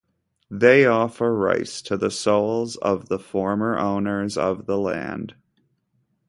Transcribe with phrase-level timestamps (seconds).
[0.49, 5.35] They offer rice to the souls of the former owners of the land.